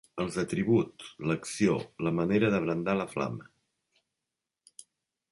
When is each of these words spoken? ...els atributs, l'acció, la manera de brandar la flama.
...els 0.23 0.37
atributs, 0.43 1.09
l'acció, 1.31 1.75
la 2.07 2.13
manera 2.19 2.49
de 2.55 2.61
brandar 2.63 2.95
la 3.01 3.07
flama. 3.11 3.45